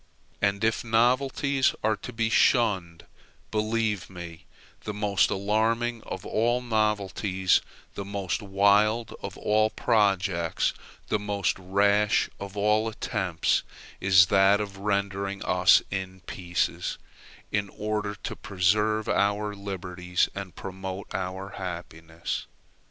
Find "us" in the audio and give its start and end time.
15.45-15.83